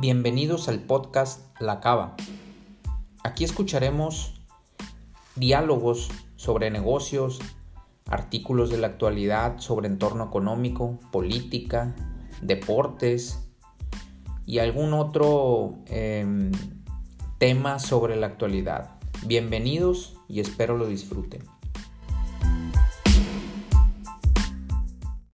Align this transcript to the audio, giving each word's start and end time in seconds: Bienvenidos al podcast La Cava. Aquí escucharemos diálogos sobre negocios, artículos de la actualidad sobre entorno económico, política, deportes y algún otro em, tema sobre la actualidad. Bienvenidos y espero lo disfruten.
Bienvenidos 0.00 0.68
al 0.68 0.80
podcast 0.80 1.40
La 1.60 1.78
Cava. 1.80 2.16
Aquí 3.22 3.44
escucharemos 3.44 4.40
diálogos 5.36 6.10
sobre 6.34 6.70
negocios, 6.70 7.40
artículos 8.06 8.70
de 8.70 8.78
la 8.78 8.88
actualidad 8.88 9.58
sobre 9.58 9.86
entorno 9.86 10.24
económico, 10.24 10.98
política, 11.12 11.94
deportes 12.40 13.38
y 14.46 14.58
algún 14.58 14.94
otro 14.94 15.78
em, 15.86 16.50
tema 17.38 17.78
sobre 17.78 18.16
la 18.16 18.28
actualidad. 18.28 18.98
Bienvenidos 19.26 20.16
y 20.26 20.40
espero 20.40 20.76
lo 20.76 20.86
disfruten. 20.86 21.42